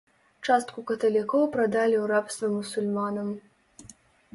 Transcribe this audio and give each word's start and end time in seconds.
Частку 0.47 0.83
каталікоў 0.93 1.43
прадалі 1.57 1.95
ў 2.03 2.13
рабства 2.15 2.45
мусульманам. 2.59 3.29